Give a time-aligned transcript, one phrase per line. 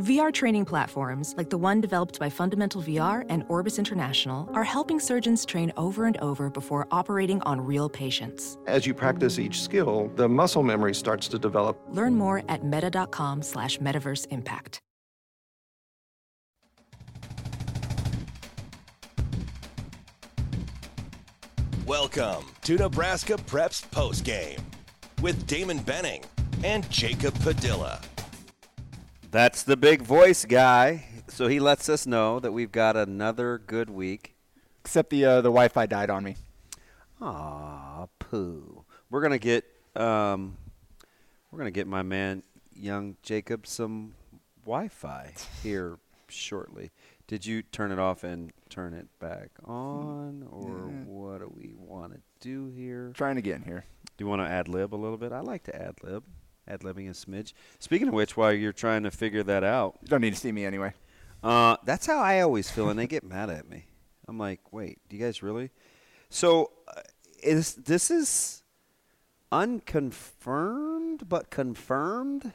[0.00, 4.98] VR training platforms, like the one developed by Fundamental VR and Orbis International, are helping
[4.98, 8.56] surgeons train over and over before operating on real patients.
[8.66, 11.78] As you practice each skill, the muscle memory starts to develop.
[11.90, 14.80] Learn more at meta.com slash metaverse impact.
[21.84, 24.60] Welcome to Nebraska Preps Postgame
[25.20, 26.24] with Damon Benning
[26.64, 28.00] and Jacob Padilla.
[29.30, 31.06] That's the big voice guy.
[31.28, 34.34] So he lets us know that we've got another good week.
[34.80, 36.36] Except the uh, the Wi-Fi died on me.
[37.20, 38.84] Aw, poo.
[39.10, 39.64] We're gonna get
[39.94, 40.56] um,
[41.50, 42.42] we're gonna get my man
[42.74, 44.14] young Jacob some
[44.64, 46.90] Wi-Fi here shortly.
[47.28, 52.14] Did you turn it off and turn it back on, or what do we want
[52.14, 53.12] to do here?
[53.14, 53.84] Trying again here.
[54.16, 55.30] Do you want to ad lib a little bit?
[55.30, 56.24] I like to ad lib.
[56.70, 57.52] Ad libbing a smidge.
[57.80, 60.52] Speaking of which, while you're trying to figure that out, You don't need to see
[60.52, 60.94] me anyway.
[61.42, 63.86] uh, that's how I always feel, and they get mad at me.
[64.28, 65.70] I'm like, wait, do you guys really?
[66.28, 67.00] So, uh,
[67.42, 68.62] is this is
[69.50, 72.52] unconfirmed but confirmed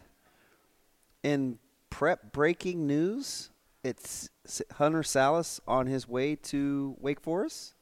[1.23, 3.49] in prep breaking news?
[3.83, 4.29] It's
[4.77, 7.73] Hunter Sallis on his way to Wake Forest.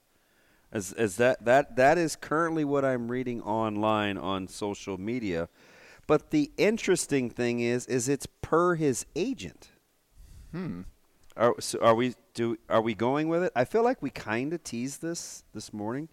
[0.72, 5.48] As, as that, that that is currently what I'm reading online on social media.
[6.06, 9.70] But the interesting thing is, is it's per his agent.
[10.52, 10.82] Hmm.
[11.36, 13.52] Are so are we do are we going with it?
[13.56, 16.10] I feel like we kind of teased this this morning,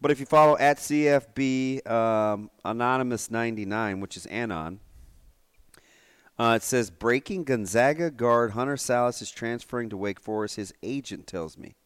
[0.00, 4.80] but if you follow at CFB um, anonymous ninety nine, which is Anon,
[6.38, 10.56] uh, it says breaking Gonzaga guard Hunter Sallis is transferring to Wake Forest.
[10.56, 11.76] His agent tells me.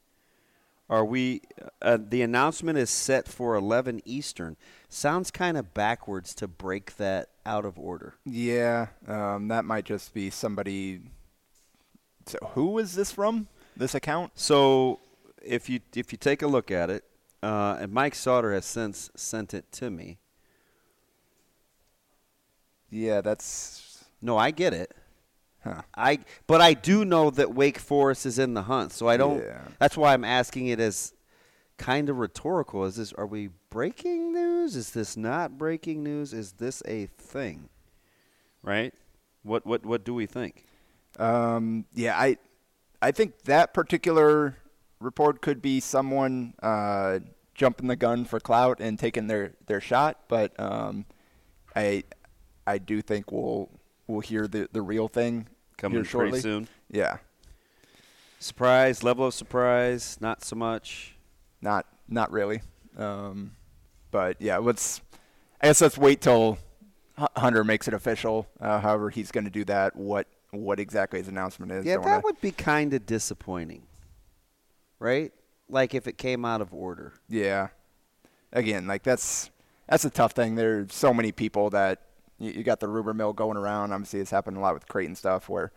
[0.91, 1.43] Are we?
[1.81, 4.57] Uh, the announcement is set for eleven Eastern.
[4.89, 8.15] Sounds kind of backwards to break that out of order.
[8.25, 11.01] Yeah, um, that might just be somebody.
[12.27, 13.49] So who is this from?
[13.77, 14.33] This account?
[14.35, 15.01] So
[15.43, 17.05] if you if you take a look at it,
[17.43, 20.19] uh, and Mike Sauter has since sent it to me.
[22.91, 24.05] Yeah, that's.
[24.23, 24.95] No, I get it.
[25.63, 25.83] Huh.
[25.97, 29.43] I but I do know that Wake Forest is in the hunt, so I don't.
[29.43, 29.63] Yeah.
[29.79, 31.13] That's why I'm asking it as
[31.77, 32.85] kind of rhetorical.
[32.85, 34.77] Is this are we breaking news?
[34.77, 36.33] Is this not breaking news?
[36.33, 37.69] Is this a thing?
[38.63, 38.95] Right?
[39.43, 40.65] What what what do we think?
[41.19, 42.37] Um, yeah, I,
[43.03, 44.57] I think that particular
[45.01, 47.19] report could be someone uh,
[47.55, 51.05] jumping the gun for clout and taking their, their shot, but um,
[51.77, 52.03] I,
[52.67, 53.69] I do think we'll
[54.07, 56.31] we'll hear the, the real thing Coming here shortly.
[56.31, 56.69] pretty soon.
[56.91, 57.19] Yeah,
[58.39, 61.17] Surprise, level of surprise, not so much.
[61.61, 62.61] not not really.
[62.97, 63.53] Um,
[64.15, 65.01] but yeah, let's.
[65.61, 66.57] I guess let's wait till
[67.37, 68.47] Hunter makes it official.
[68.61, 69.97] Uh, however, he's going to do that.
[69.97, 71.85] What what exactly his announcement is?
[71.85, 73.83] Yeah, Don't wanna- that would be kind of disappointing,
[75.01, 75.33] right?
[75.69, 77.15] Like if it came out of order.
[77.29, 77.69] Yeah.
[78.53, 79.51] Again, like that's
[79.89, 80.55] that's a tough thing.
[80.55, 82.03] There's so many people that
[82.39, 83.93] you, you got the rumor mill going around.
[83.93, 85.73] Obviously, it's happened a lot with Creighton stuff where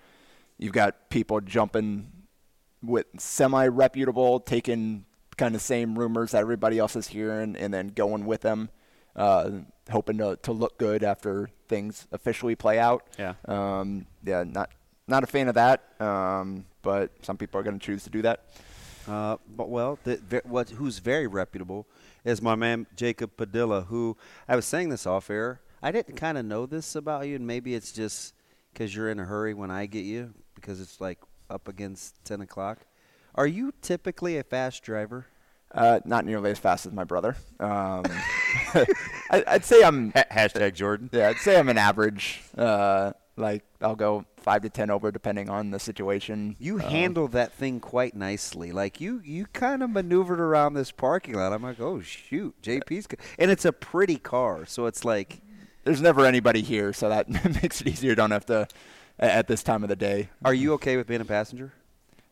[0.59, 2.11] you've got people jumping
[2.83, 5.05] with semi-reputable, taking
[5.37, 8.69] kind of same rumors that everybody else is hearing, and then going with them,
[9.15, 9.49] uh,
[9.89, 13.03] hoping to to look good after things officially play out.
[13.17, 13.33] Yeah.
[13.45, 14.71] Um, yeah, not
[15.07, 15.83] not a fan of that.
[16.01, 18.45] Um, but some people are going to choose to do that.
[19.07, 21.87] Uh, but well, the, ve- what who's very reputable
[22.25, 24.17] is my man Jacob Padilla, who
[24.47, 25.61] I was saying this off air.
[25.81, 28.33] I didn't kind of know this about you, and maybe it's just
[28.73, 31.19] because you're in a hurry when I get you because it's like
[31.49, 32.79] up against ten o'clock.
[33.37, 35.27] Are you typically a fast driver?
[35.71, 37.35] Uh, not nearly as fast as my brother.
[37.59, 38.03] Um,
[39.29, 40.11] I, I'd say I'm.
[40.13, 41.09] hashtag Jordan.
[41.11, 42.41] Yeah, I'd say I'm an average.
[42.57, 46.55] Uh, like I'll go five to ten over depending on the situation.
[46.57, 48.71] You Um, handle that thing quite nicely.
[48.71, 51.53] Like you, you kind of maneuvered around this parking lot.
[51.53, 55.41] I'm like, oh shoot, JP's, co-" and it's a pretty car, so it's like,
[55.83, 57.29] There's never anybody here, so that
[57.61, 58.15] makes it easier.
[58.15, 58.67] Don't have to
[59.19, 60.29] at this time of the day.
[60.45, 61.73] are you okay with being a passenger?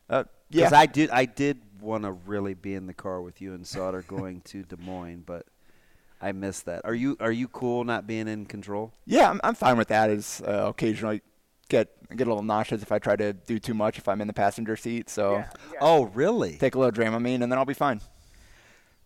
[0.09, 3.41] Uh, Because yeah, I did, I did want to really be in the car with
[3.41, 5.45] you and Sauter going to Des Moines, but
[6.21, 6.81] I missed that.
[6.85, 8.93] Are you, are you cool not being in control?
[9.05, 10.09] yeah, I'm, I'm fine with that.
[10.09, 11.21] Is uh, occasionally
[11.69, 14.27] get get a little nauseous if I try to do too much if I'm in
[14.27, 15.09] the passenger seat.
[15.09, 15.43] So
[15.81, 16.57] Oh, really?
[16.57, 18.01] take a little Dramamine and then I'll be fine.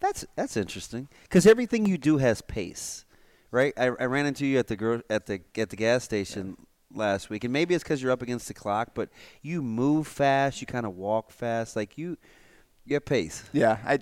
[0.01, 3.05] That's that's interesting because everything you do has pace,
[3.51, 3.73] right?
[3.77, 6.57] I, I ran into you at the gro- at the at the gas station
[6.93, 9.09] last week, and maybe it's because you're up against the clock, but
[9.41, 12.17] you move fast, you kind of walk fast, like you
[12.85, 13.43] you have pace.
[13.53, 13.99] Yeah, I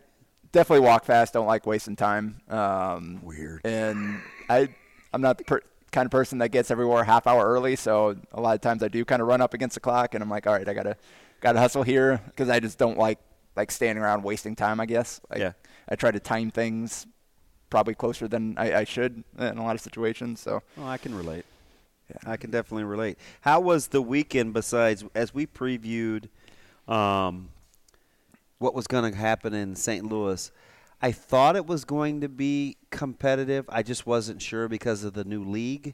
[0.51, 1.34] definitely walk fast.
[1.34, 2.39] Don't like wasting time.
[2.50, 3.62] Um, Weird.
[3.66, 4.69] And I,
[5.13, 5.62] I'm not the per-
[5.92, 7.75] kind of person that gets everywhere a half hour early.
[7.75, 10.24] So a lot of times I do kind of run up against the clock, and
[10.24, 10.95] I'm like, all right, I gotta
[11.42, 13.19] gotta hustle here because I just don't like
[13.57, 14.80] like standing around wasting time.
[14.80, 15.19] I guess.
[15.30, 15.51] Like, Yeah.
[15.90, 17.07] I try to time things
[17.69, 20.40] probably closer than I, I should in a lot of situations.
[20.40, 21.44] So Oh, I can relate.
[22.25, 23.18] I can definitely relate.
[23.42, 26.30] How was the weekend besides as we previewed
[26.88, 27.50] um,
[28.59, 30.06] what was going to happen in St.
[30.06, 30.51] Louis?
[31.01, 33.65] I thought it was going to be competitive.
[33.69, 35.94] I just wasn't sure because of the new league.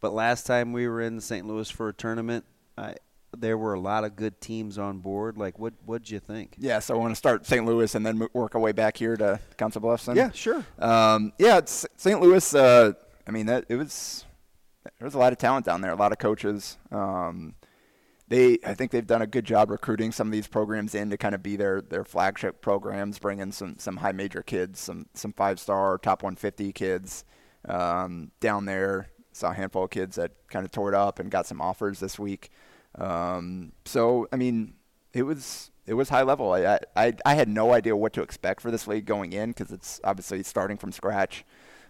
[0.00, 1.46] But last time we were in St.
[1.46, 2.44] Louis for a tournament,
[2.76, 2.96] I,
[3.34, 5.38] there were a lot of good teams on board.
[5.38, 6.54] Like, what what'd you think?
[6.58, 7.64] yeah, so I want to start St.
[7.64, 10.04] Louis and then work our way back here to Council Bluffs.
[10.04, 10.16] then?
[10.16, 10.66] Yeah, sure.
[10.78, 12.20] Um, yeah, it's St.
[12.20, 12.54] Louis.
[12.54, 12.92] Uh,
[13.26, 14.25] I mean, that it was
[14.98, 16.78] there was a lot of talent down there, a lot of coaches.
[16.90, 17.54] Um,
[18.28, 21.16] they, I think they've done a good job recruiting some of these programs in to
[21.16, 25.32] kind of be their their flagship programs, bringing some some high major kids, some some
[25.32, 27.24] five star, top 150 kids
[27.68, 29.10] um, down there.
[29.32, 32.00] Saw a handful of kids that kind of tore it up and got some offers
[32.00, 32.50] this week.
[32.96, 34.74] Um, so, I mean,
[35.12, 36.52] it was it was high level.
[36.52, 39.70] I, I I had no idea what to expect for this league going in because
[39.70, 41.44] it's obviously starting from scratch.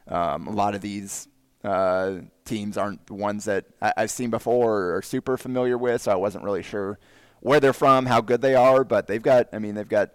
[0.09, 1.29] Um, a lot of these
[1.67, 6.03] uh, teams aren't the ones that I, I've seen before or are super familiar with,
[6.03, 6.99] so I wasn't really sure
[7.41, 8.85] where they're from, how good they are.
[8.85, 10.11] But they've got, I mean, they've got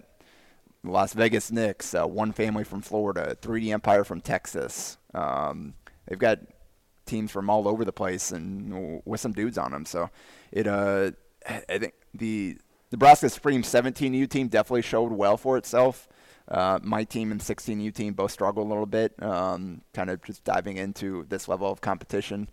[0.83, 4.97] Las Vegas Knicks, uh, one family from Florida, 3D Empire from Texas.
[5.13, 5.73] Um,
[6.07, 6.39] they've got
[7.05, 9.85] teams from all over the place and with some dudes on them.
[9.85, 10.09] So
[10.51, 11.11] it, uh,
[11.47, 12.57] I think the
[12.93, 16.07] Nebraska Supreme 17U team definitely showed well for itself.
[16.51, 20.43] Uh, my team and 16U team both struggled a little bit, um, kind of just
[20.43, 22.49] diving into this level of competition.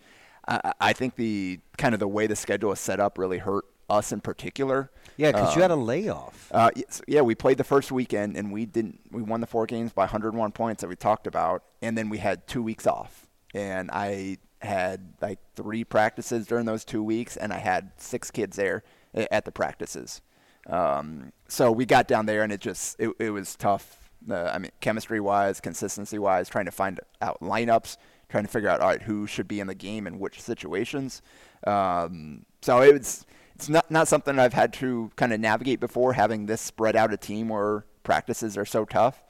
[0.47, 3.65] I, I think the kind of the way the schedule is set up really hurt
[3.91, 4.91] us in particular.
[5.17, 6.49] Yeah, because you had a Um, layoff.
[6.55, 6.71] uh,
[7.09, 9.01] yeah, we played the first weekend and we didn't.
[9.11, 12.19] We won the four games by 101 points that we talked about, and then we
[12.19, 13.27] had two weeks off.
[13.53, 18.57] And I had like three practices during those two weeks, and I had six kids
[18.57, 18.85] there
[19.15, 20.21] at the practices.
[20.69, 24.11] Um, so we got down there, and it just it, it was tough.
[24.29, 27.97] Uh, I mean, chemistry wise, consistency wise, trying to find out lineups,
[28.29, 31.23] trying to figure out all right who should be in the game in which situations.
[31.67, 36.13] Um, so it was it's not not something I've had to kind of navigate before,
[36.13, 39.23] having this spread out a team where practices are so tough.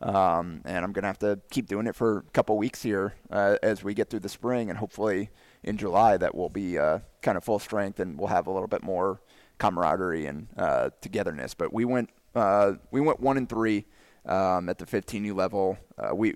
[0.00, 3.56] Um, and I'm gonna have to keep doing it for a couple weeks here uh,
[3.62, 5.30] as we get through the spring, and hopefully
[5.62, 8.68] in July that we'll be uh, kind of full strength, and we'll have a little
[8.68, 9.20] bit more
[9.58, 11.54] camaraderie and uh, togetherness.
[11.54, 13.86] But we went uh, we went one and three
[14.26, 15.78] um, at the 15U level.
[15.98, 16.34] Uh, we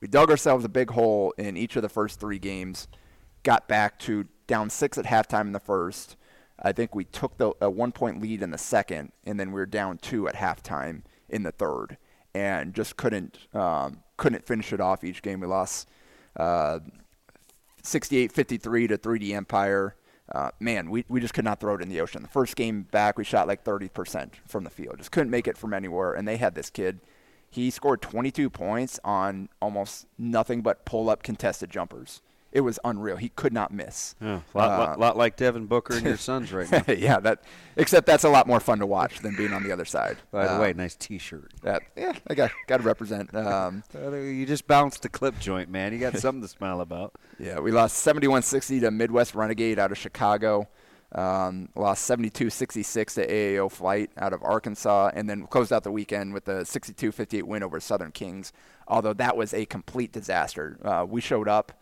[0.00, 2.88] we dug ourselves a big hole in each of the first three games.
[3.42, 6.16] Got back to down six at halftime in the first.
[6.60, 9.60] I think we took the a one point lead in the second, and then we
[9.60, 11.98] were down two at halftime in the third,
[12.34, 15.02] and just couldn't um, couldn't finish it off.
[15.02, 15.88] Each game we lost
[16.36, 16.78] uh,
[17.82, 19.96] 68-53 to 3D Empire.
[20.32, 22.22] Uh, man, we, we just could not throw it in the ocean.
[22.22, 24.96] The first game back, we shot like 30% from the field.
[24.96, 26.14] Just couldn't make it from anywhere.
[26.14, 27.00] And they had this kid.
[27.50, 32.22] He scored 22 points on almost nothing but pull up contested jumpers.
[32.52, 33.16] It was unreal.
[33.16, 34.14] He could not miss.
[34.20, 36.84] Yeah, a lot, Uh, lot, lot like Devin Booker and your sons right now.
[36.92, 37.42] yeah, that.
[37.76, 40.18] Except that's a lot more fun to watch than being on the other side.
[40.30, 41.52] By the Um, way, nice T-shirt.
[41.62, 43.34] that, yeah, I got got to represent.
[43.34, 45.92] Um, You just bounced the clip joint, man.
[45.94, 47.14] You got something to smile about.
[47.38, 50.68] Yeah, we lost 71-60 to Midwest Renegade out of Chicago.
[51.14, 56.32] Um, lost 72-66 to AAO Flight out of Arkansas, and then closed out the weekend
[56.32, 58.52] with a 62-58 win over Southern Kings.
[58.88, 60.78] Although that was a complete disaster.
[60.84, 61.72] Uh, we showed up.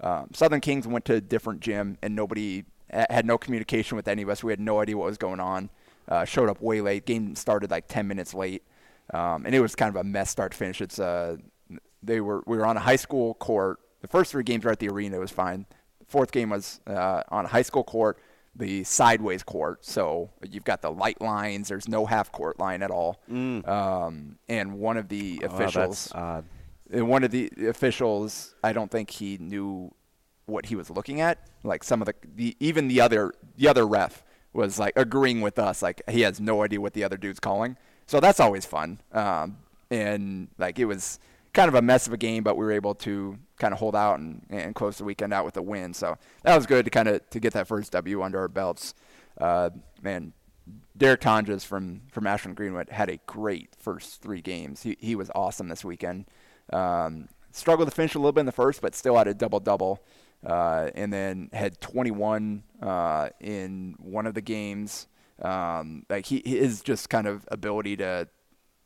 [0.00, 4.22] Um, Southern Kings went to a different gym, and nobody had no communication with any
[4.22, 4.44] of us.
[4.44, 5.70] We had no idea what was going on.
[6.08, 7.04] Uh, showed up way late.
[7.04, 8.62] Game started like 10 minutes late,
[9.12, 10.80] um, and it was kind of a mess start to finish.
[10.80, 11.36] It's uh,
[12.02, 13.80] they were we were on a high school court.
[14.02, 15.16] The first three games were at the arena.
[15.16, 15.66] It was fine.
[15.98, 18.18] The fourth game was uh, on a high school court,
[18.54, 19.84] the sideways court.
[19.84, 21.66] So you've got the light lines.
[21.68, 23.20] There's no half court line at all.
[23.68, 26.44] Um, and one of the Wow, officials, and
[26.90, 29.92] one of the officials, I don't think he knew
[30.46, 31.38] what he was looking at.
[31.62, 35.58] Like some of the, the even the other the other ref was like agreeing with
[35.58, 35.82] us.
[35.82, 37.76] Like he has no idea what the other dude's calling.
[38.06, 39.00] So that's always fun.
[39.12, 39.58] Um,
[39.90, 41.18] and like it was
[41.52, 43.96] kind of a mess of a game, but we were able to kind of hold
[43.96, 45.94] out and, and close the weekend out with a win.
[45.94, 48.94] So that was good to kind of to get that first W under our belts.
[49.38, 49.70] Uh,
[50.02, 50.32] man,
[50.96, 54.82] Derek Tonjes from from Ashland Greenwood had a great first three games.
[54.82, 56.26] He he was awesome this weekend.
[56.72, 59.60] Um, struggled to finish a little bit in the first, but still had a double
[59.60, 60.02] double.
[60.44, 65.08] Uh, and then had 21 uh, in one of the games.
[65.42, 68.28] Um, like he his just kind of ability to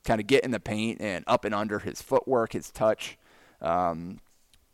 [0.04, 3.18] kind of get in the paint and up and under his footwork, his touch
[3.60, 4.20] um,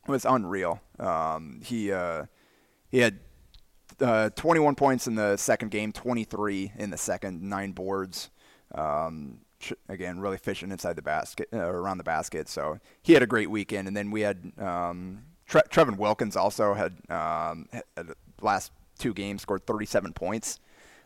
[0.06, 0.80] was unreal.
[0.98, 2.26] Um, he uh,
[2.88, 3.18] he had
[4.00, 8.30] uh, 21 points in the second game, 23 in the second, nine boards.
[8.74, 9.38] Um,
[9.88, 12.48] again, really fishing inside the basket, uh, around the basket.
[12.48, 13.88] So he had a great weekend.
[13.88, 18.08] And then we had um, Tre- Trevin Wilkins also had, um, had
[18.40, 20.60] last two games scored 37 points.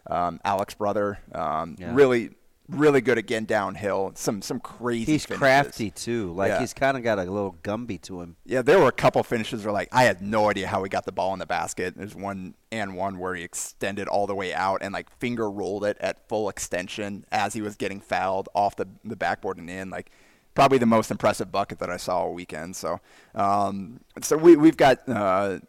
[0.09, 1.95] Um, Alex brother, um, yeah.
[1.95, 2.31] really
[2.71, 4.13] really good again downhill.
[4.15, 5.13] Some some crazy.
[5.13, 5.39] He's finishes.
[5.39, 6.33] crafty too.
[6.33, 6.61] Like yeah.
[6.61, 8.37] he's kind of got a little Gumby to him.
[8.45, 11.05] Yeah, there were a couple finishes where like I had no idea how he got
[11.05, 11.95] the ball in the basket.
[11.97, 15.85] There's one and one where he extended all the way out and like finger rolled
[15.85, 19.91] it at full extension as he was getting fouled off the the backboard and in.
[19.91, 20.11] Like
[20.55, 22.77] probably the most impressive bucket that I saw all weekend.
[22.77, 23.01] So
[23.35, 25.09] um, so we we've got.
[25.09, 25.61] Uh,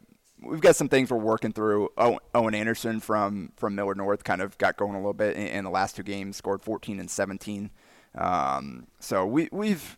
[0.42, 1.90] we've got some things we're working through.
[1.98, 5.64] Owen Anderson from from Millard North kind of got going a little bit in, in
[5.64, 7.70] the last two games, scored 14 and 17.
[8.16, 9.98] Um, so we we've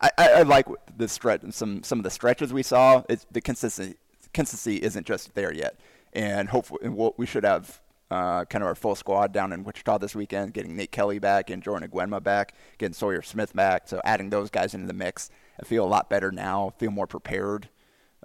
[0.00, 3.02] I, I, like the stretch some some of the stretches we saw.
[3.08, 3.96] It's the consistency
[4.32, 5.78] consistency isn't just there yet,
[6.12, 7.80] and hopefully we'll, we should have.
[8.12, 11.48] Uh, kind of our full squad down in Wichita this weekend, getting Nate Kelly back
[11.48, 13.86] and Jordan Aguenma back, getting Sawyer Smith back.
[13.86, 16.74] So adding those guys into the mix, I feel a lot better now.
[16.76, 17.68] Feel more prepared.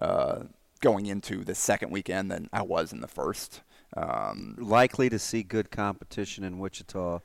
[0.01, 0.45] Uh,
[0.85, 3.61] going into the second weekend than I was in the first.
[3.97, 7.21] Um, Likely to see good competition in Wichita.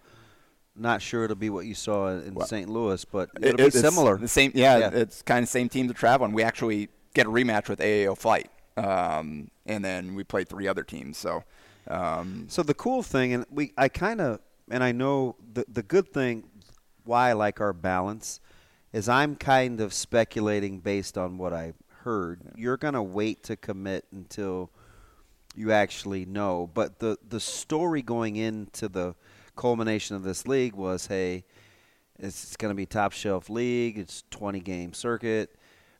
[0.75, 2.71] Not sure it'll be what you saw in well, St.
[2.71, 4.17] Louis, but it'll it, be similar.
[4.17, 7.27] The same, yeah, yeah, It's kind of same team to travel, and we actually get
[7.27, 11.19] a rematch with AAO Flight, um, and then we play three other teams.
[11.19, 11.45] So,
[11.87, 14.41] um, so the cool thing, and we, I kind of,
[14.71, 16.45] and I know the the good thing,
[17.05, 18.41] why I like our balance,
[18.95, 22.41] is I'm kind of speculating based on what I heard.
[22.45, 22.51] Yeah.
[22.57, 24.71] You're going to wait to commit until
[25.55, 26.71] you actually know.
[26.73, 29.15] But the the story going into the
[29.57, 31.45] culmination of this league was, hey,
[32.19, 33.99] it's going to be top shelf league.
[33.99, 35.57] It's 20 game circuit,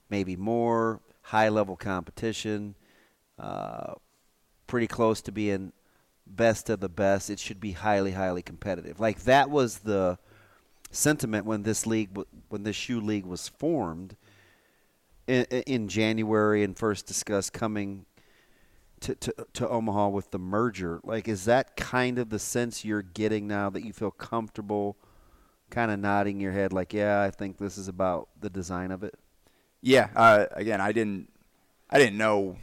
[0.09, 2.75] maybe more, high level competition,
[3.39, 3.93] uh,
[4.67, 5.73] pretty close to being
[6.27, 7.29] best of the best.
[7.29, 8.99] It should be highly, highly competitive.
[8.99, 10.17] Like that was the
[10.91, 12.17] sentiment when this league,
[12.49, 14.15] when this shoe league was formed
[15.31, 18.05] in, in January and first discussed coming
[18.99, 20.99] to, to, to Omaha with the merger.
[21.03, 24.97] Like, is that kind of the sense you're getting now that you feel comfortable
[25.69, 29.03] kind of nodding your head like, yeah, I think this is about the design of
[29.03, 29.15] it?
[29.81, 30.09] Yeah.
[30.15, 31.31] Uh, again, I didn't,
[31.89, 32.57] I didn't know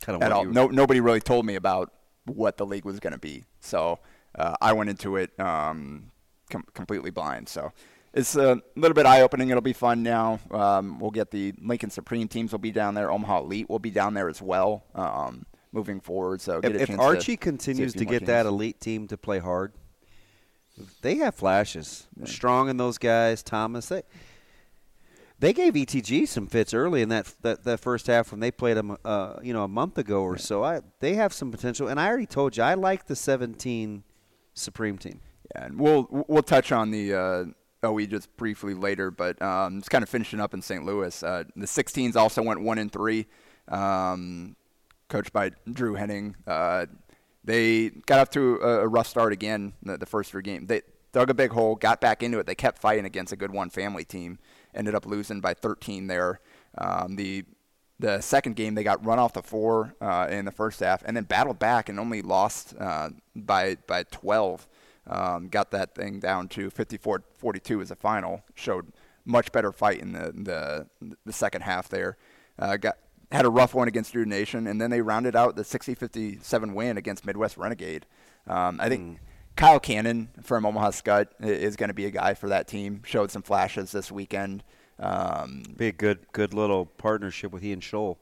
[0.00, 0.44] kind of at all.
[0.44, 1.92] No, nobody really told me about
[2.24, 3.44] what the league was going to be.
[3.60, 3.98] So
[4.38, 6.12] uh, I went into it um,
[6.50, 7.48] com- completely blind.
[7.48, 7.72] So
[8.14, 9.50] it's a little bit eye opening.
[9.50, 10.38] It'll be fun now.
[10.50, 13.10] Um, we'll get the Lincoln Supreme teams will be down there.
[13.10, 14.84] Omaha Elite will be down there as well.
[14.94, 18.26] Um, moving forward, so if, if Archie continues to get teams.
[18.26, 19.72] that elite team to play hard,
[21.00, 22.06] they have flashes.
[22.18, 22.26] Yeah.
[22.26, 23.88] Strong in those guys, Thomas.
[23.88, 24.02] They
[25.38, 28.76] they gave ETG some fits early in that that, that first half when they played
[28.76, 30.42] them, uh, you know, a month ago or yeah.
[30.42, 30.62] so.
[30.62, 34.04] I they have some potential, and I already told you I like the 17
[34.54, 35.20] Supreme team.
[35.54, 37.14] Yeah, and we'll we'll touch on the.
[37.14, 37.44] Uh,
[37.82, 40.84] OE just briefly later, but um, it's kind of finishing up in St.
[40.84, 41.22] Louis.
[41.22, 43.26] Uh, the 16s also went one and three,
[43.68, 44.56] um,
[45.08, 46.36] coached by Drew Henning.
[46.46, 46.86] Uh,
[47.44, 50.68] they got off to a, a rough start again the, the, first three games.
[50.68, 52.46] They dug a big hole, got back into it.
[52.46, 54.38] They kept fighting against a good one family team.
[54.74, 56.40] Ended up losing by 13 there.
[56.78, 57.44] Um, the
[57.98, 61.16] the second game they got run off the four uh, in the first half, and
[61.16, 64.66] then battled back and only lost uh, by by 12
[65.06, 68.42] um, got that thing down to 54-42 as a final.
[68.54, 68.92] Showed
[69.24, 72.16] much better fight in the the, the second half there.
[72.58, 72.98] Uh, got
[73.30, 76.98] had a rough one against Drive Nation, and then they rounded out the 60-57 win
[76.98, 78.04] against Midwest Renegade.
[78.46, 79.16] Um, I think mm.
[79.56, 83.02] Kyle Cannon from Omaha Skutt is going to be a guy for that team.
[83.04, 84.62] Showed some flashes this weekend.
[84.98, 88.18] Um, be a good good little partnership with he and Scholl.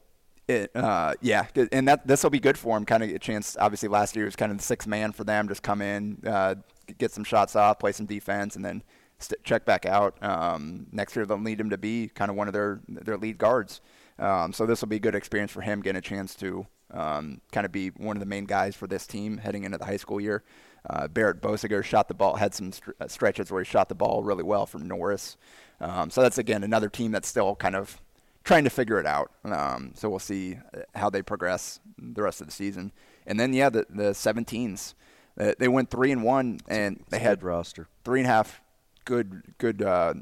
[0.73, 2.85] Uh, yeah, and that this will be good for him.
[2.85, 3.57] Kind of a chance.
[3.59, 5.47] Obviously, last year was kind of the sixth man for them.
[5.47, 6.55] Just come in, uh,
[6.97, 8.83] get some shots off, play some defense, and then
[9.19, 10.21] st- check back out.
[10.23, 13.37] Um, next year, they'll need him to be kind of one of their their lead
[13.37, 13.81] guards.
[14.19, 17.41] Um, so this will be a good experience for him, getting a chance to um,
[17.51, 19.97] kind of be one of the main guys for this team heading into the high
[19.97, 20.43] school year.
[20.89, 23.95] Uh, Barrett Bosiger shot the ball, had some st- uh, stretches where he shot the
[23.95, 25.37] ball really well from Norris.
[25.79, 28.01] Um, so that's again another team that's still kind of
[28.43, 29.31] trying to figure it out.
[29.45, 32.91] Um, so we'll see uh, how they progress the rest of the season.
[33.25, 34.93] And then yeah, the the 17s,
[35.39, 38.61] uh, they went three and one, and they had roster three and a half
[39.05, 40.13] good good uh,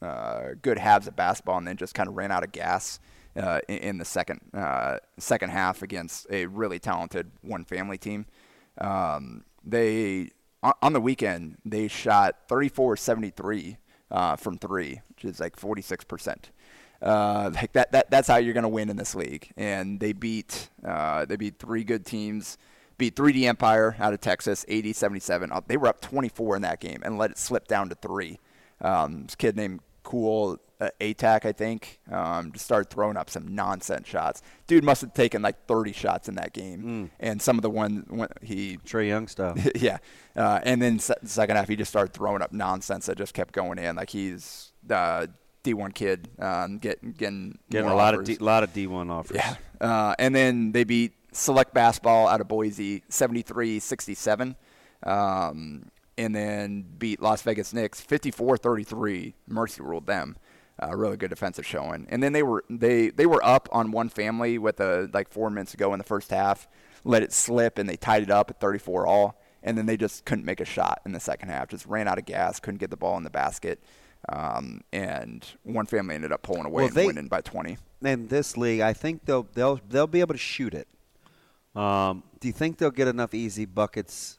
[0.00, 3.00] uh, good halves of basketball, and then just kind of ran out of gas.
[3.34, 8.26] Uh, in, in, the second uh, second half against a really talented one family team,
[8.78, 10.28] um, they
[10.82, 13.78] on the weekend they shot 34-73
[14.10, 16.50] uh, from three, which is like 46 percent.
[17.02, 19.50] Uh, like that, that, that's how you're going to win in this league.
[19.56, 22.58] And they beat, uh, they beat three good teams.
[22.98, 25.50] Beat 3D Empire out of Texas, 80-77.
[25.50, 28.38] Uh, they were up 24 in that game and let it slip down to three.
[28.80, 33.54] Um, this kid named Cool uh, ATAC, I think, um, just started throwing up some
[33.54, 34.42] nonsense shots.
[34.66, 37.10] Dude must have taken like 30 shots in that game, mm.
[37.20, 38.04] and some of the one
[38.42, 39.58] he Trae Young stuff.
[39.76, 39.98] yeah,
[40.34, 43.54] uh, and then se- second half he just started throwing up nonsense that just kept
[43.54, 43.94] going in.
[43.94, 45.28] Like he's uh,
[45.64, 48.28] D1 kid, um, get, getting getting a lot offers.
[48.28, 49.36] of D, lot of D1 offers.
[49.36, 54.54] Yeah, uh, and then they beat Select Basketball out of Boise 73-67.
[55.04, 59.32] Um, and then beat Las Vegas Knicks 54-33.
[59.48, 60.36] Mercy ruled them.
[60.82, 62.06] Uh, really good defensive showing.
[62.10, 65.50] And then they were they they were up on one family with a, like four
[65.50, 66.66] minutes ago in the first half.
[67.04, 69.40] Let it slip and they tied it up at 34 all.
[69.62, 71.68] And then they just couldn't make a shot in the second half.
[71.68, 72.58] Just ran out of gas.
[72.58, 73.80] Couldn't get the ball in the basket.
[74.28, 77.76] Um, and one family ended up pulling away well, and they, winning by 20.
[78.02, 80.88] In this league, I think they'll they'll they'll be able to shoot it.
[81.74, 84.38] Um, do you think they'll get enough easy buckets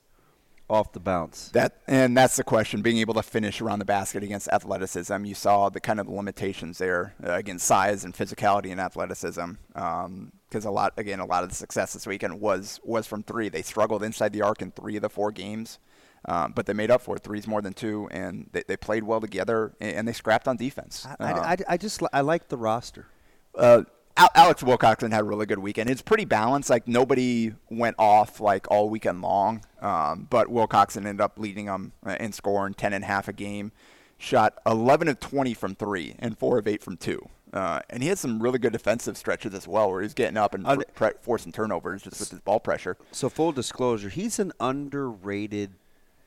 [0.69, 1.49] off the bounce?
[1.49, 2.81] That and that's the question.
[2.81, 6.77] Being able to finish around the basket against athleticism, you saw the kind of limitations
[6.77, 9.51] there uh, against size and physicality and athleticism.
[9.67, 10.31] Because um,
[10.65, 13.49] a lot, again, a lot of the success this weekend was was from three.
[13.49, 15.79] They struggled inside the arc in three of the four games.
[16.25, 17.23] Um, but they made up for it.
[17.23, 20.55] Three's more than two, and they, they played well together, and, and they scrapped on
[20.55, 21.05] defense.
[21.19, 23.07] I, uh, I, I, just I like the roster.
[23.53, 23.83] Uh,
[24.15, 25.89] Alex Wilcoxon had a really good weekend.
[25.89, 26.69] It's pretty balanced.
[26.69, 31.93] Like nobody went off like all weekend long, um, but Wilcoxon ended up leading them
[32.05, 33.71] uh, in scoring ten and a half a game.
[34.17, 37.27] Shot 11 of 20 from three and four of eight from two.
[37.51, 40.55] Uh, and he had some really good defensive stretches as well, where he's getting up
[40.55, 42.97] and uh, pre- forcing turnovers just with his ball pressure.
[43.11, 45.73] So full disclosure, he's an underrated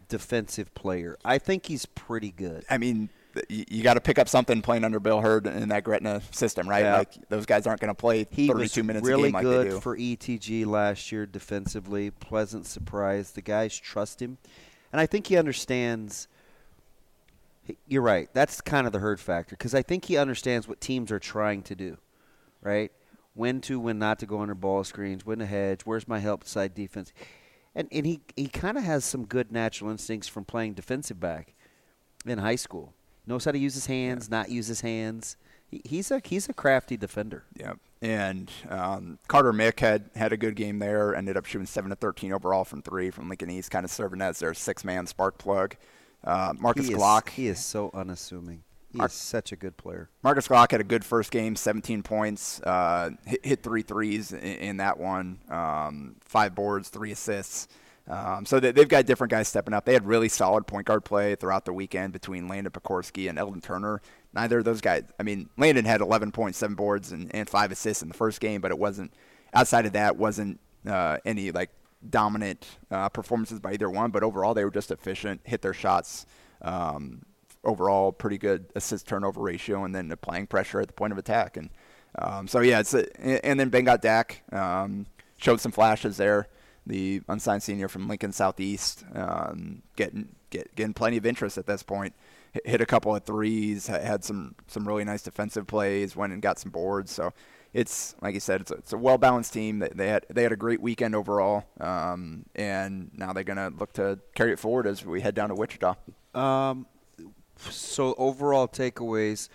[0.09, 1.17] defensive player.
[1.25, 2.65] I think he's pretty good.
[2.71, 3.11] I mean,
[3.49, 6.85] you, got to pick up something playing under Bill Hurd in that Gretna system, right?
[6.85, 6.99] Yeah.
[6.99, 9.67] Like those guys aren't going to play he 32 minutes really a game good like
[9.67, 9.81] they do.
[9.81, 12.11] for ETG last year defensively.
[12.11, 13.33] Pleasant surprise.
[13.33, 14.39] The guys trust him,
[14.93, 16.29] and I think he understands.
[17.89, 18.29] You're right.
[18.33, 21.63] That's kind of the Hurd factor because I think he understands what teams are trying
[21.65, 21.99] to do,
[22.63, 22.93] right?
[23.35, 25.81] When to, when not to go under ball screens, when to hedge.
[25.85, 27.13] Where's my help side defense?
[27.77, 31.55] And and he he kind of has some good natural instincts from playing defensive back
[32.25, 32.95] in high school.
[33.27, 34.39] Knows how to use his hands, yeah.
[34.39, 35.37] not use his hands.
[35.69, 37.45] He, he's a he's a crafty defender.
[37.55, 41.15] Yeah, and um, Carter Mick had had a good game there.
[41.15, 44.23] Ended up shooting seven to thirteen overall from three from Lincoln East, kind of serving
[44.23, 45.77] as their six man spark plug.
[46.25, 47.29] Uh, Marcus he Glock.
[47.29, 48.63] He is so unassuming.
[48.97, 50.09] He Mar- is such a good player.
[50.23, 54.39] Marcus Glock had a good first game, 17 points, uh, hit, hit, three threes in,
[54.41, 57.69] in that one, um, five boards, three assists.
[58.09, 59.85] Um, so they, have got different guys stepping up.
[59.85, 63.61] They had really solid point guard play throughout the weekend between Landon Pekorski and Eldon
[63.61, 64.01] Turner.
[64.33, 65.05] Neither of those guys.
[65.21, 68.71] I mean, Landon had 11.7 boards and, and five assists in the first game, but
[68.71, 69.13] it wasn't
[69.53, 71.71] outside of that wasn't uh, any like
[72.09, 74.11] dominant uh, performances by either one.
[74.11, 76.25] But overall, they were just efficient, hit their shots.
[76.63, 77.23] Um,
[77.67, 81.57] overall, pretty good assist turnover ratio, and then applying pressure at the point of attack.
[81.57, 81.71] And
[82.19, 85.07] um, so yeah, it's a, and then Ben got Dak um,
[85.39, 86.49] showed some flashes there
[86.87, 91.83] the unsigned senior from Lincoln Southeast, um, getting get, getting plenty of interest at this
[91.83, 92.15] point.
[92.53, 96.41] Hit, hit a couple of threes, had some some really nice defensive plays, went and
[96.41, 97.11] got some boards.
[97.11, 97.33] So
[97.75, 99.81] it's like you said, it's a, it's a well balanced team.
[99.81, 103.93] They, they, had they had a great weekend overall, um, and now they're gonna look
[103.95, 105.97] to carry it forward as we head down to Wichita.
[106.35, 106.87] Um,
[107.59, 109.49] so overall takeaways.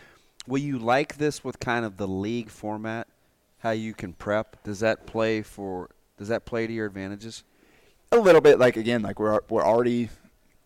[0.47, 3.07] Will you like this with kind of the league format?
[3.59, 4.63] How you can prep?
[4.63, 7.43] Does that play for does that play to your advantages?
[8.11, 8.59] A little bit.
[8.59, 10.09] Like again, like we're we're already.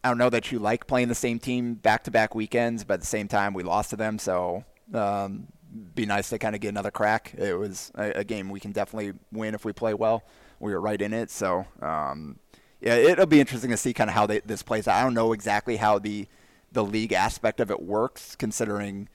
[0.03, 2.95] I don't know that you like playing the same team back to back weekends, but
[2.95, 5.47] at the same time we lost to them, so um,
[5.95, 7.33] be nice to kind of get another crack.
[7.37, 10.23] It was a, a, game we can definitely win if we play well.
[10.59, 12.37] We were right in it, so um,
[12.81, 14.87] yeah, it'll be interesting to see kind of how they, this plays.
[14.87, 16.27] out I don't know exactly how the
[16.75, 19.09] the league aspect of it works, considering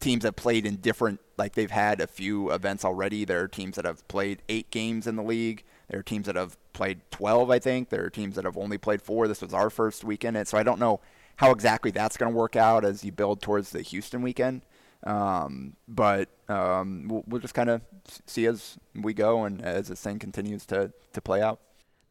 [0.00, 3.24] teams have played in different like they've had a few events already.
[3.24, 5.64] There are teams that have played eight games in the league.
[5.88, 7.90] There are teams that have played 12, I think.
[7.90, 9.28] There are teams that have only played four.
[9.28, 11.00] This was our first weekend, and so I don't know
[11.36, 14.62] how exactly that's going to work out as you build towards the Houston weekend.
[15.04, 17.82] Um, but um, we'll, we'll just kind of
[18.26, 21.58] see as we go and as this thing continues to, to play out.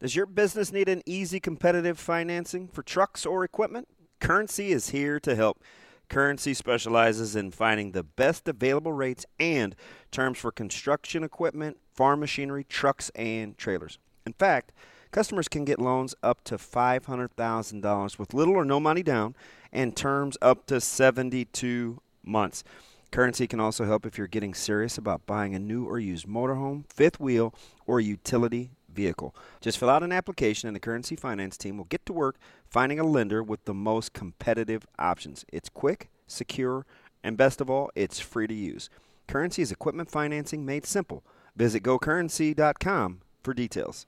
[0.02, 3.88] Does your business need an easy competitive financing for trucks or equipment?
[4.22, 5.64] Currency is here to help.
[6.08, 9.76] Currency specializes in finding the best available rates and
[10.12, 13.98] terms for construction equipment, farm machinery, trucks, and trailers.
[14.28, 14.74] In fact,
[15.10, 19.36] customers can get loans up to $500,000 with little or no money down
[19.74, 22.64] and terms up to 72 months.
[23.12, 26.86] Currency can also help if you're getting serious about buying a new or used motorhome,
[26.88, 27.56] fifth wheel,
[27.88, 29.36] or utility vehicle.
[29.60, 33.00] Just fill out an application and the Currency Finance team will get to work finding
[33.00, 35.46] a lender with the most competitive options.
[35.52, 36.86] It's quick, secure,
[37.24, 38.90] and best of all, it's free to use.
[39.28, 41.24] Currency is equipment financing made simple.
[41.56, 44.08] Visit gocurrency.com for details.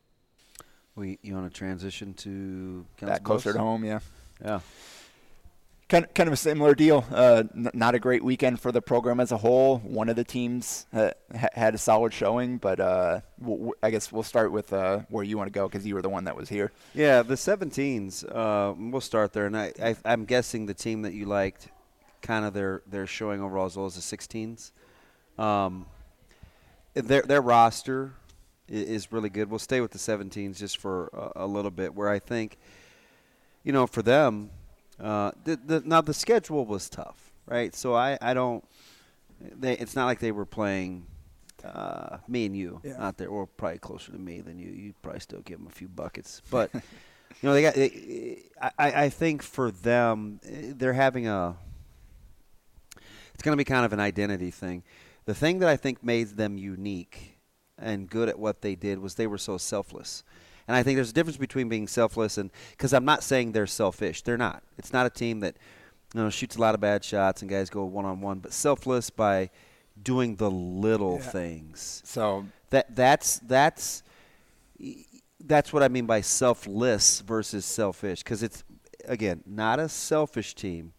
[0.95, 3.99] We, you want to transition to that closer to home, yeah.
[4.43, 4.59] Yeah
[5.93, 7.05] kind kind of a similar deal.
[7.11, 9.77] Uh, n- not a great weekend for the program as a whole.
[9.79, 13.21] One of the teams uh, ha- had a solid showing, but uh,
[13.83, 16.23] guess we'll start with uh, where you want to go because you were the one
[16.23, 16.71] that was here.
[16.95, 18.25] Yeah, the 17s.
[18.25, 21.69] Uh, we'll start there, and I, I, I'm guessing the team that you liked,
[22.23, 24.71] kind of their their showing overall as well as the 16s.
[25.37, 25.85] Um,
[26.95, 28.13] their their roster
[28.67, 29.49] is really good.
[29.51, 32.57] We'll stay with the 17s just for a, a little bit, where I think,
[33.63, 34.49] you know, for them
[34.99, 37.75] uh, the, the, now the schedule was tough, right?
[37.75, 38.63] So I, I don't.
[39.39, 41.05] They, it's not like they were playing
[41.63, 42.95] uh, me and you yeah.
[42.99, 44.69] out there, or probably closer to me than you.
[44.69, 46.81] You probably still give them a few buckets, but you
[47.41, 47.77] know they got.
[48.77, 51.55] I, I think for them, they're having a.
[53.33, 54.83] It's going to be kind of an identity thing.
[55.25, 57.39] The thing that I think made them unique
[57.77, 60.23] and good at what they did was they were so selfless.
[60.67, 63.67] And I think there's a difference between being selfless and because I'm not saying they're
[63.67, 64.21] selfish.
[64.21, 64.63] They're not.
[64.77, 65.57] It's not a team that
[66.13, 68.53] you know shoots a lot of bad shots and guys go one on one, but
[68.53, 69.49] selfless by
[70.01, 71.29] doing the little yeah.
[71.29, 72.01] things.
[72.05, 74.03] So that that's that's
[75.43, 78.63] that's what I mean by selfless versus selfish because it's
[79.05, 80.93] again not a selfish team,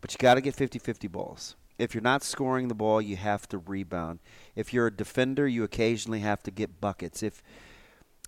[0.00, 1.56] but you got to get 50-50 balls.
[1.78, 4.18] If you're not scoring the ball, you have to rebound.
[4.54, 7.22] If you're a defender, you occasionally have to get buckets.
[7.22, 7.42] If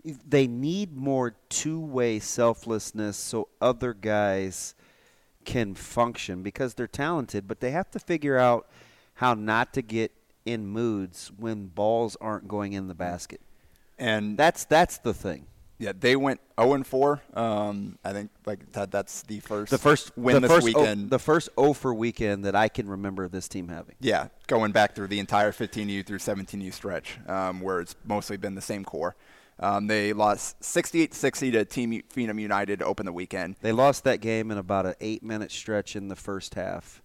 [0.04, 4.74] they need more two-way selflessness so other guys
[5.44, 8.68] can function because they're talented, but they have to figure out
[9.14, 10.12] how not to get
[10.44, 13.40] in moods when balls aren't going in the basket.
[13.98, 15.46] And that's that's the thing.
[15.78, 17.22] Yeah, they went 0 and 4.
[17.34, 21.06] Um, I think like that, that's the first the first win the this first weekend.
[21.06, 23.96] O, the first 0 for weekend that I can remember this team having.
[24.00, 28.54] Yeah, going back through the entire 15U through 17U stretch, um, where it's mostly been
[28.54, 29.16] the same core.
[29.62, 33.54] Um, they lost 68-60 to Team Phenom United to open the weekend.
[33.62, 37.00] They lost that game in about an eight-minute stretch in the first half.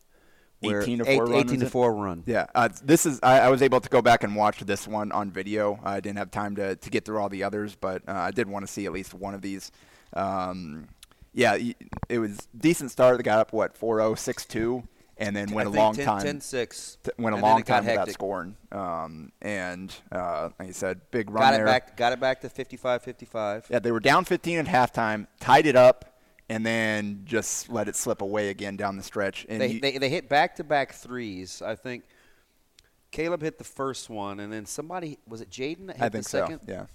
[0.64, 1.34] 18 to 4 eight, run.
[1.34, 2.24] 18 to 4 run.
[2.26, 2.48] Yeah.
[2.56, 5.30] Uh, this is I, I, was able to go back and watch this one on
[5.30, 5.80] video.
[5.84, 8.50] I didn't have time to, to get through all the others, but uh, I did
[8.50, 9.72] want to see at least one of these.
[10.14, 10.88] Um,
[11.34, 11.60] yeah,
[12.10, 13.18] it was decent start.
[13.18, 14.84] They got up what 4-0, 6-2
[15.20, 16.22] and then went a long 10, time.
[16.22, 16.98] 10-6.
[17.04, 18.56] T- went a long time without scoring.
[18.72, 21.64] Um, and uh, like you said, big run got there.
[21.64, 23.66] It back, got it back to 55-55.
[23.70, 27.96] Yeah, they were down 15 at halftime, tied it up, and then just let it
[27.96, 29.46] slip away again down the stretch.
[29.50, 31.62] And they, they, they hit back-to-back threes.
[31.62, 32.04] I think
[33.12, 36.24] Caleb hit the first one, and then somebody– was it Jaden that hit I think
[36.24, 36.60] the second?
[36.66, 36.86] So, yeah.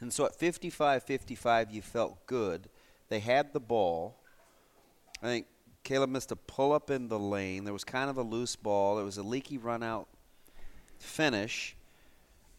[0.00, 2.68] And so at 55-55, you felt good.
[3.08, 4.16] They had the ball.
[5.22, 5.46] I think
[5.84, 7.64] Caleb missed a pull up in the lane.
[7.64, 8.98] There was kind of a loose ball.
[8.98, 10.08] It was a leaky run out
[11.02, 11.76] finish.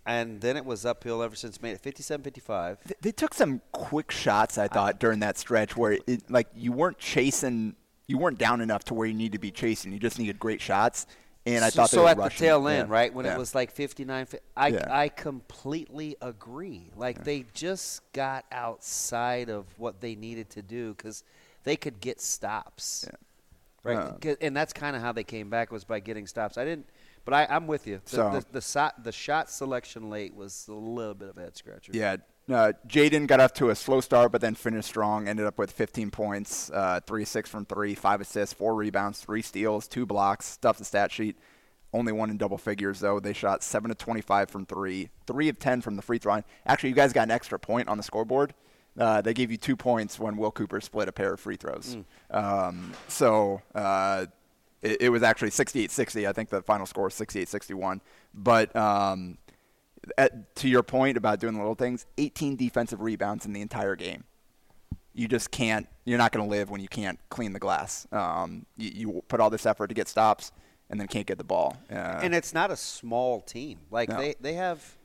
[0.06, 2.78] And then it was uphill ever since made it 57 55.
[3.00, 6.98] They took some quick shots, I thought, during that stretch where it, like you weren't
[6.98, 7.76] chasing,
[8.08, 9.94] you weren't down enough to where you need to be chasing.
[9.94, 11.08] You just needed great shots.
[11.46, 12.38] And I so, thought so at rushing.
[12.38, 12.94] the tail end, yeah.
[12.94, 13.36] right when yeah.
[13.36, 14.88] it was like 59, I yeah.
[14.90, 16.90] I completely agree.
[16.96, 21.24] Like they just got outside of what they needed to do because
[21.63, 23.06] they could get stops.
[23.08, 23.15] Yeah.
[23.86, 26.58] Right, uh, and that's kind of how they came back was by getting stops.
[26.58, 26.88] I didn't,
[27.26, 27.99] but I, am with you.
[28.06, 31.41] The, so, the, the, shot, the shot selection late was a little bit of a
[31.41, 31.91] head scratcher.
[31.93, 32.15] Yeah,
[32.49, 35.28] uh, Jaden got off to a slow start, but then finished strong.
[35.28, 39.41] Ended up with 15 points, uh, three six from three, five assists, four rebounds, three
[39.41, 40.45] steals, two blocks.
[40.45, 41.38] Stuff the stat sheet.
[41.93, 43.19] Only one in double figures though.
[43.19, 46.43] They shot seven to 25 from three, three of 10 from the free throw line.
[46.65, 48.54] Actually, you guys got an extra point on the scoreboard.
[48.97, 51.97] Uh, they gave you two points when Will Cooper split a pair of free throws.
[52.32, 52.67] Mm.
[52.67, 54.25] Um, so uh,
[54.84, 56.27] It, it was actually 68-60.
[56.27, 58.01] I think the final score was 68-61.
[58.36, 59.38] But um,
[60.17, 63.95] at, to your point about doing the little things, 18 defensive rebounds in the entire
[63.95, 64.25] game.
[65.15, 65.88] You just can't.
[66.06, 68.08] You're not going to live when you can't clean the glass.
[68.12, 70.51] Um, you, you put all this effort to get stops
[70.89, 71.77] and then can't get the ball.
[71.91, 73.79] Uh, and it's not a small team.
[73.91, 74.17] Like No.
[74.17, 74.97] they, they have,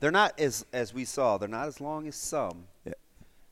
[0.00, 1.36] they're not as as we saw.
[1.38, 2.64] They're not as long as some,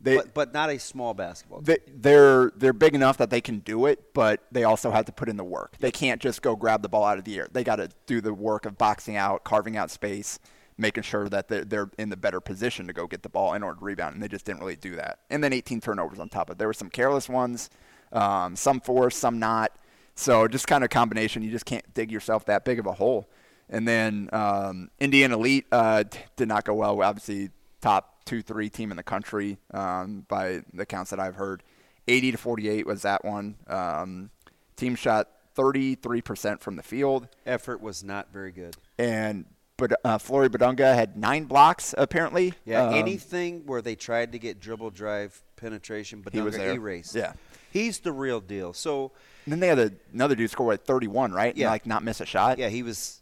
[0.04, 1.62] they, but but not a small basketball.
[1.62, 1.76] team.
[1.86, 5.12] they, they're they're big enough that they can do it, but they also have to
[5.12, 5.76] put in the work.
[5.78, 7.48] They can't just go grab the ball out of the air.
[7.50, 10.38] They got to do the work of boxing out, carving out space,
[10.76, 13.62] making sure that they're, they're in the better position to go get the ball in
[13.62, 14.14] order to rebound.
[14.14, 15.20] And they just didn't really do that.
[15.30, 16.58] And then 18 turnovers on top of it.
[16.58, 17.70] There were some careless ones,
[18.12, 19.72] um, some forced, some not.
[20.14, 21.42] So just kind of combination.
[21.42, 23.28] You just can't dig yourself that big of a hole.
[23.68, 26.04] And then um, Indiana Elite uh,
[26.36, 27.02] did not go well.
[27.02, 31.62] Obviously, top two, three team in the country um, by the counts that I've heard.
[32.08, 33.56] 80 to 48 was that one.
[33.66, 34.30] Um,
[34.76, 38.76] team shot 33% from the field, Effort was not very good.
[38.98, 42.54] and but uh, Flory Bidunga had nine blocks apparently.
[42.64, 46.72] Yeah, Um, anything where they tried to get dribble drive penetration, but He was there.
[46.74, 47.14] erased.
[47.16, 47.32] Yeah.
[47.72, 48.72] he's the real deal.
[48.72, 49.10] So
[49.44, 51.48] And then they had a, another dude score at 31, right?
[51.48, 51.70] And, Yeah.
[51.70, 52.58] like not miss a shot.
[52.58, 53.20] yeah, he was.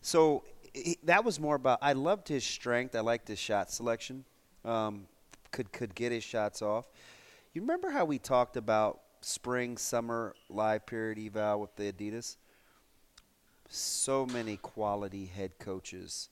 [0.00, 1.78] So he, that was more about.
[1.80, 2.96] I loved his strength.
[2.96, 4.24] I liked his shot selection.
[4.64, 5.06] Um,
[5.50, 6.86] could could get his shots off.
[7.52, 12.36] You remember how we talked about spring summer live period eval with the Adidas?
[13.68, 16.28] So many quality head coaches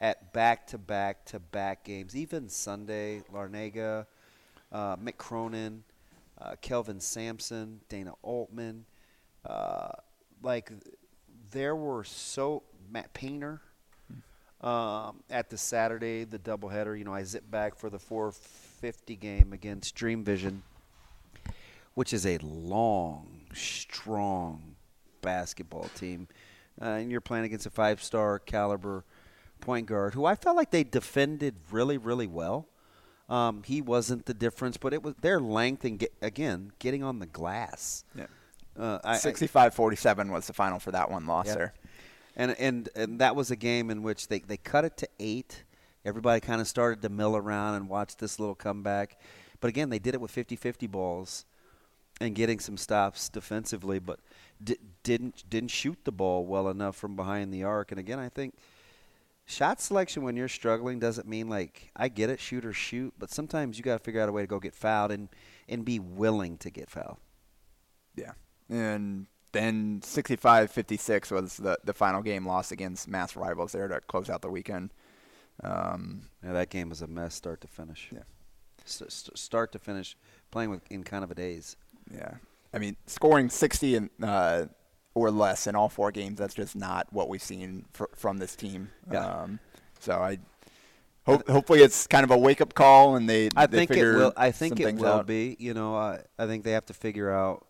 [0.00, 2.16] at back to back to back games.
[2.16, 4.06] Even Sunday, Larrañaga,
[4.72, 5.82] uh, Mick Cronin,
[6.40, 8.86] uh, Kelvin Sampson, Dana Altman.
[9.44, 9.90] Uh,
[10.42, 10.70] like
[11.50, 13.60] there were so Matt Painter
[14.60, 16.98] um, at the Saturday the doubleheader.
[16.98, 20.62] You know, I zip back for the 450 game against Dream Vision,
[21.94, 24.76] which is a long, strong
[25.22, 26.28] basketball team,
[26.80, 29.04] uh, and you're playing against a five-star caliber
[29.60, 32.66] point guard who I felt like they defended really, really well.
[33.28, 37.18] Um, he wasn't the difference, but it was their length and get, again getting on
[37.18, 38.04] the glass.
[38.16, 38.26] Yeah.
[38.78, 41.56] Uh, I- I- 65-47 was the final for that one loss Yep.
[41.56, 41.74] there.
[42.36, 45.64] And and and that was a game in which they, they cut it to eight.
[46.04, 49.20] Everybody kind of started to mill around and watch this little comeback.
[49.60, 51.44] But again, they did it with 50-50 balls
[52.20, 54.20] and getting some stops defensively, but
[54.62, 57.90] di- didn't didn't shoot the ball well enough from behind the arc.
[57.90, 58.54] And again, I think
[59.46, 63.30] shot selection when you're struggling doesn't mean like I get it, shoot or shoot, but
[63.30, 65.28] sometimes you got to figure out a way to go get fouled and
[65.68, 67.18] and be willing to get fouled.
[68.16, 68.32] Yeah.
[68.68, 74.30] And then 65-56 was the, the final game loss against mass rivals there to close
[74.30, 74.92] out the weekend.
[75.62, 78.08] Um, Yeah, that game was a mess, start to finish.
[78.12, 78.20] Yeah.
[78.84, 80.16] St- start to finish,
[80.50, 81.76] playing with in kind of a daze.
[82.12, 82.34] yeah.
[82.72, 84.66] I mean, scoring 60 and, uh,
[85.14, 88.54] or less in all four games, that's just not what we've seen fr- from this
[88.54, 88.90] team.
[89.12, 89.26] Yeah.
[89.26, 89.58] Um,
[89.98, 90.38] so I
[91.26, 94.32] hope, hopefully it's kind of a wake-up call and they I they think it will.
[94.36, 95.26] I think it will out.
[95.26, 95.56] be.
[95.58, 97.66] You know, I, I think they have to figure out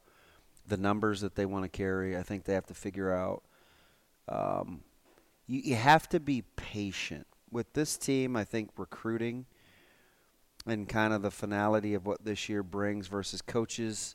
[0.70, 2.16] the numbers that they want to carry.
[2.16, 3.42] I think they have to figure out.
[4.28, 4.80] Um,
[5.46, 8.37] you, you have to be patient with this team.
[8.37, 9.46] I think recruiting
[10.66, 14.14] and kind of the finality of what this year brings versus coaches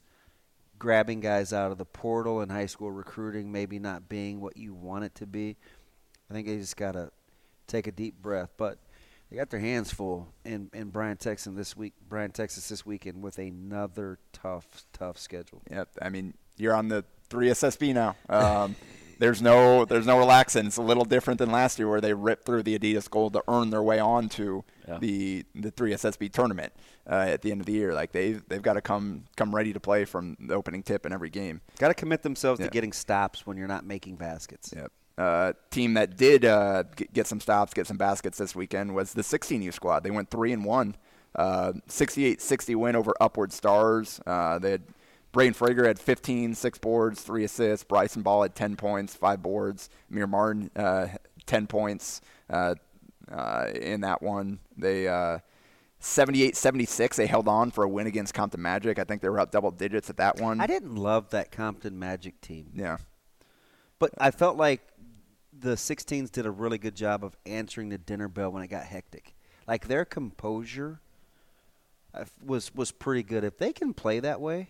[0.78, 4.74] grabbing guys out of the portal and high school recruiting maybe not being what you
[4.74, 5.56] want it to be.
[6.30, 7.12] I think they just got to
[7.68, 8.50] take a deep breath.
[8.58, 8.78] But
[9.30, 11.94] they got their hands full in, in Bryan, Texas this week.
[12.08, 15.62] Bryan, Texas this weekend with another tough, tough schedule.
[15.70, 15.90] Yep.
[16.02, 18.16] I mean, you're on the three SSB now.
[18.30, 18.76] Um,
[19.20, 20.66] there's no there's no relaxing.
[20.68, 23.44] It's a little different than last year where they ripped through the Adidas Gold to
[23.48, 24.98] earn their way onto Yeah.
[25.00, 26.74] the the three SSB tournament
[27.10, 27.94] uh, at the end of the year.
[27.94, 31.14] Like they they've got to come come ready to play from the opening tip in
[31.14, 31.62] every game.
[31.80, 32.68] Got to commit themselves Yeah.
[32.68, 34.74] to getting stops when you're not making baskets.
[34.76, 34.92] Yep.
[35.18, 39.14] Uh, team that did uh, g- get some stops, get some baskets this weekend was
[39.14, 40.04] the 16U squad.
[40.04, 40.98] They went three and one,
[41.36, 44.20] uh, 68-60 win over Upward Stars.
[44.28, 44.84] Uh, they had
[45.36, 47.84] Braden Frager had 15, six boards, three assists.
[47.84, 49.90] Bryson Ball had 10 points, five boards.
[50.10, 51.08] Amir Martin uh,
[51.46, 52.76] 10 points uh,
[53.30, 54.60] uh, in that one.
[54.78, 55.40] They uh,
[56.00, 57.16] 78-76.
[57.16, 58.98] They held on for a win against Compton Magic.
[58.98, 60.62] I think they were up double digits at that one.
[60.62, 62.96] I didn't love that Compton Magic team, Yeah.
[64.00, 64.88] but I felt like
[65.52, 68.86] the 16s did a really good job of answering the dinner bell when it got
[68.86, 69.36] hectic.
[69.68, 71.02] Like their composure
[72.14, 73.44] uh, was was pretty good.
[73.44, 74.70] If they can play that way,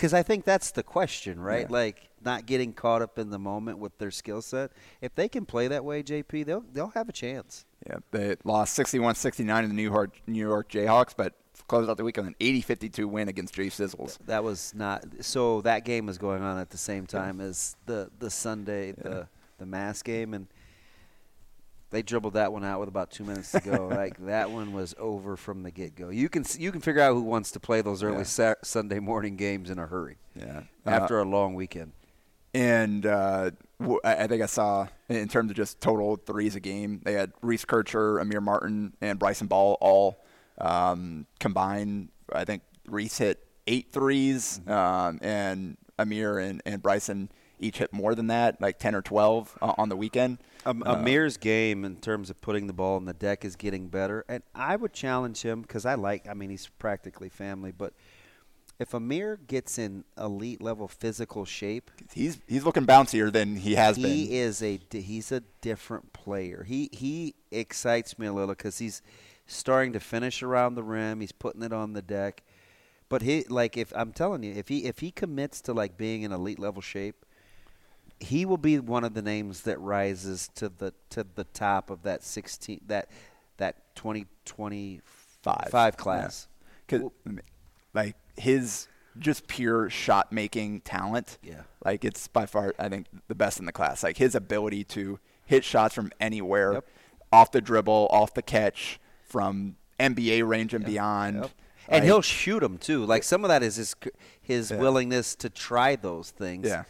[0.00, 1.66] Because I think that's the question, right?
[1.68, 1.76] Yeah.
[1.76, 4.70] Like not getting caught up in the moment with their skill set.
[5.02, 7.66] If they can play that way, JP, they'll they'll have a chance.
[7.86, 11.34] Yeah, they lost 61-69 in the New York New York Jayhawks, but
[11.68, 14.16] closed out the week on an 80-52 win against Jay Sizzles.
[14.24, 15.60] That was not so.
[15.60, 19.66] That game was going on at the same time as the the Sunday the the
[19.66, 20.46] mass game, and
[21.90, 23.88] they dribbled that one out with about two minutes to go.
[23.92, 26.08] like that one was over from the get go.
[26.10, 28.22] You can you can figure out who wants to play those early Yeah.
[28.24, 31.92] Sa- Sunday morning games in a hurry Yeah, after a long weekend.
[32.54, 33.50] and uh,
[34.04, 37.32] I I think I saw in terms of just total threes a game, they had
[37.42, 40.22] Reese Kircher, Amir Martin, and Bryson Ball all
[40.58, 42.08] um, combined.
[42.32, 48.14] I think Reese hit eight threes, um, and Amir and, and Bryson each hit more
[48.14, 50.38] than that, like ten or twelve uh, on the weekend.
[50.66, 53.88] Um, Uh, Amir's game in terms of putting the ball in the deck is getting
[53.88, 56.28] better, and I would challenge him because I like.
[56.28, 57.92] I mean, he's practically family, but
[58.78, 63.96] if Amir gets in elite level physical shape, he's he's looking bouncier than he has
[63.96, 64.12] he been.
[64.12, 66.64] He is a he's a different player.
[66.66, 69.02] He he excites me a little because he's
[69.46, 71.20] starting to finish around the rim.
[71.20, 72.42] He's putting it on the deck,
[73.10, 76.22] but he like if I'm telling you, if he if he commits to like being
[76.22, 77.26] in elite level shape,
[78.20, 82.02] he will be one of the names that rises to the to the top of
[82.02, 83.08] that 16 that
[83.56, 85.96] that 2025 Five.
[85.96, 86.48] class.
[86.88, 87.02] Cause,
[87.94, 91.38] like his just pure shot making talent.
[91.42, 91.62] Yeah.
[91.84, 94.02] Like it's by far I think the best in the class.
[94.02, 96.86] Like his ability to hit shots from anywhere, Yep.
[97.32, 101.36] off the dribble, off the catch, from NBA range and beyond.
[101.36, 101.50] Yep.
[101.88, 103.04] And Like, he'll shoot them too.
[103.04, 103.94] Like some of that is his
[104.40, 104.78] his Yeah.
[104.78, 106.66] willingness to try those things.
[106.68, 106.84] Yeah.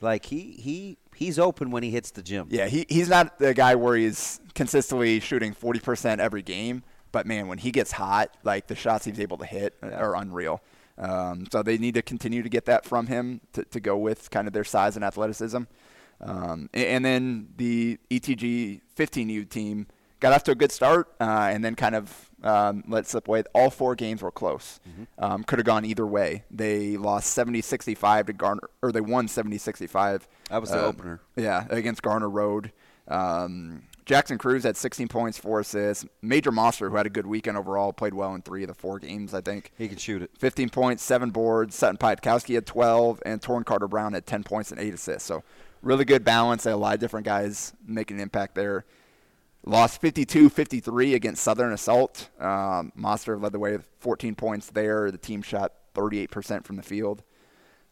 [0.00, 2.46] Like he he he's open when he hits the gym.
[2.50, 6.82] Yeah, he he's not the guy where he's consistently shooting forty percent every game.
[7.10, 10.62] But man, when he gets hot, like the shots he's able to hit are unreal.
[10.98, 14.30] Um, so they need to continue to get that from him to, to go with
[14.30, 15.62] kind of their size and athleticism.
[16.20, 19.86] Um, a- and, then the ETG 15U team
[20.18, 23.42] got off to a good start uh, and then kind of um, let slip away.
[23.54, 24.80] All four games were close.
[25.18, 26.44] Um, Could have gone either way.
[26.50, 30.22] They lost 70-65 to Garner, or they won 70-65.
[30.50, 31.20] That was the uh, opener.
[31.36, 32.72] Yeah, against Garner Road.
[33.08, 36.06] Um, Jackson Cruz had 16 points, four assists.
[36.22, 38.98] Major Monster, who had a good weekend overall, played well in three of the four
[38.98, 39.70] games, I think.
[39.76, 40.30] He can shoot it.
[40.38, 41.74] 15 points, seven boards.
[41.74, 45.28] Sutton Pietkowski had 12, and Torrin Carter Brown had 10 points and eight assists.
[45.28, 45.42] So
[45.82, 46.64] really good balance.
[46.64, 48.86] They had a lot of different guys making an impact there.
[49.68, 52.30] Lost 52-53 against Southern Assault.
[52.40, 55.10] Um, Monster led the way with 14 points there.
[55.10, 57.22] The team shot 38% from the field.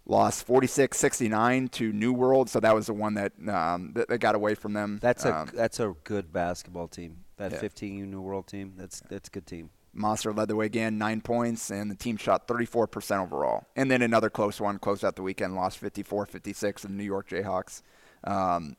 [0.07, 4.35] Lost 46-69 to New World, so that was the one that um, that, that got
[4.35, 4.99] away from them.
[5.03, 7.25] That's a Um, that's a good basketball team.
[7.37, 7.59] That Yeah.
[7.59, 8.73] 15 New World team.
[8.79, 9.69] That's that's a good team.
[9.93, 13.67] Monster led the way again, nine points, and the team shot 34% overall.
[13.77, 17.29] And then another close one closed out the weekend, lost 54-56 to the New York
[17.29, 17.83] Jayhawks.
[18.25, 18.77] Um,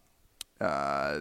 [0.62, 1.20] uh,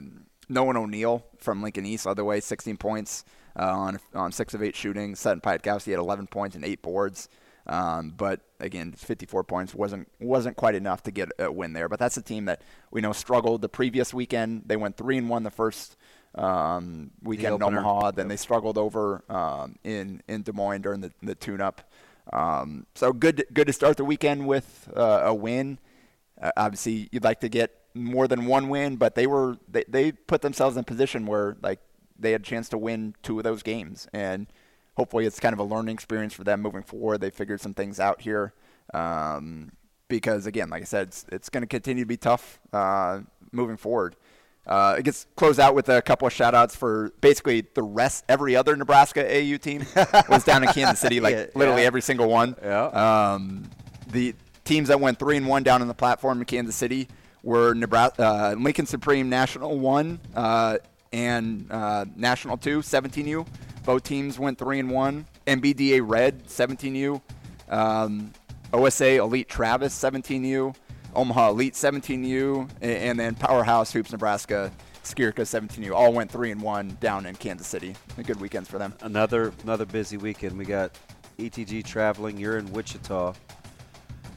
[0.48, 3.24] Noah O'Neill from Lincoln East the way, 16 points
[3.58, 5.14] uh, on on six of eight shooting.
[5.14, 7.28] Sutton Pietkowski had 11 points and eight boards.
[7.68, 11.88] Um, but again, 54 points wasn't wasn't quite enough to get a win there.
[11.88, 14.62] But that's a team that we know struggled the previous weekend.
[14.66, 15.96] They went three and one the first
[16.36, 17.62] um, weekend in.
[17.62, 18.12] Omaha.
[18.12, 21.82] Then they struggled over um, in in Des Moines during the the tune-up.
[22.32, 25.78] Um, so good good to start the weekend with uh, a win.
[26.40, 30.12] Uh, obviously, you'd like to get more than one win, but they were they, they
[30.12, 31.80] put themselves in a position where like
[32.18, 34.46] they had a chance to win two of those games, and
[34.96, 37.20] hopefully it's kind of a learning experience for them moving forward.
[37.20, 38.52] They figured some things out here
[38.94, 39.72] um,
[40.08, 43.20] because again, like I said, it's, it's going to continue to be tough uh,
[43.52, 44.16] moving forward.
[44.66, 48.24] Uh, it gets closed out with a couple of shout outs for basically the rest,
[48.28, 49.86] every other Nebraska AU team
[50.28, 51.86] was down in Kansas City, like Yeah, literally yeah.
[51.86, 52.56] every single one.
[52.60, 52.86] Yeah.
[53.34, 53.70] Um,
[54.10, 57.06] the teams that went three and one down on the platform in Kansas City
[57.46, 60.78] were Nebraska, uh, Lincoln Supreme National one uh,
[61.12, 63.46] and uh, National two, 17U.
[63.84, 65.26] Both teams went three and one.
[65.46, 67.22] MBDA Red, 17U.
[67.68, 68.32] Um,
[68.72, 70.74] OSA Elite Travis, 17U.
[71.14, 74.70] Omaha Elite, 17U, a- and then Powerhouse Hoops Nebraska,
[75.02, 75.94] Skirka, 17U.
[75.94, 77.94] All went three and one down in Kansas City.
[78.18, 78.92] A good weekends for them.
[79.02, 80.58] Another another busy weekend.
[80.58, 80.98] We got
[81.38, 82.38] ETG traveling.
[82.38, 83.34] You're in Wichita.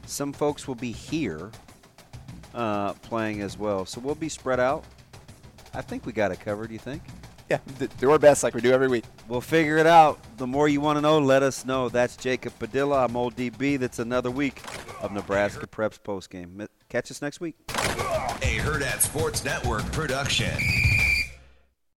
[0.06, 1.50] Some folks will be here
[2.54, 4.84] uh, playing as well, so we'll be spread out.
[5.74, 6.70] I think we got it covered.
[6.70, 7.02] You think?
[7.48, 7.58] Yeah,
[7.98, 9.04] do our best like we do every week.
[9.26, 10.20] We'll figure it out.
[10.36, 11.88] The more you want to know, let us know.
[11.88, 13.04] That's Jacob Padilla.
[13.04, 13.76] I'm Old DB.
[13.78, 14.62] That's another week
[15.00, 16.68] of Nebraska Preps postgame.
[16.88, 17.56] Catch us next week.
[17.70, 20.56] A Hurrdat Sports Network production.